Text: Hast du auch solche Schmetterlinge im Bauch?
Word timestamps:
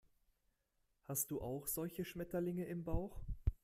Hast 1.03 1.29
du 1.29 1.39
auch 1.41 1.67
solche 1.67 2.05
Schmetterlinge 2.05 2.65
im 2.65 2.83
Bauch? 2.83 3.21